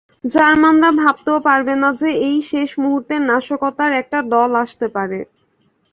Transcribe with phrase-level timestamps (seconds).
[0.33, 5.19] জার্মানরা ভাবতেও পারবে না যে এই শেষ মুহূর্তে নাশকতার একটা দল আসতে পারে।